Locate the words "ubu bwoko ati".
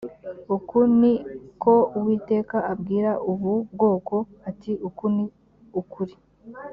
3.31-4.71